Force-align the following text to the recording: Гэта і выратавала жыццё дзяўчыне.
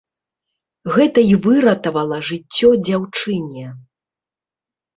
Гэта 0.95 1.19
і 1.33 1.35
выратавала 1.43 2.17
жыццё 2.31 2.73
дзяўчыне. 2.89 3.67